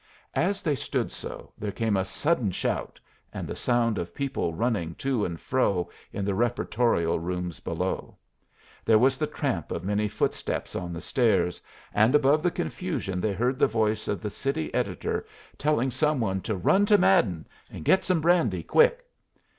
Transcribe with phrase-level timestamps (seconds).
[0.33, 2.99] As they stood so, there came a sudden shout
[3.31, 8.17] and the sound of people running to and fro in the reportorial rooms below.
[8.83, 11.61] There was the tramp of many footsteps on the stairs,
[11.93, 15.23] and above the confusion they heard the voice of the city editor
[15.55, 19.05] telling some one to "run to Madden's and get some brandy, quick."